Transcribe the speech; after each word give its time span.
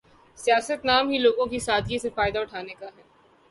سیاست 0.39 0.85
نام 0.85 1.09
ہی 1.09 1.17
لوگوں 1.17 1.45
کی 1.45 1.59
سادگی 1.59 1.97
سے 1.99 2.09
فائدہ 2.09 2.39
اٹھانے 2.39 2.73
کا 2.73 2.85
ہے۔ 2.85 3.01